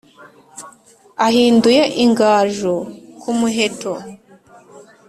ahinduye 1.25 1.83
ingaju 2.03 2.75
ku 3.21 3.29
muheto 3.37 3.93